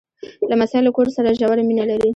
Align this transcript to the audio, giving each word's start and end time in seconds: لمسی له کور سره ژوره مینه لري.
لمسی 0.49 0.79
له 0.83 0.91
کور 0.95 1.07
سره 1.15 1.37
ژوره 1.39 1.63
مینه 1.69 1.85
لري. 1.91 2.09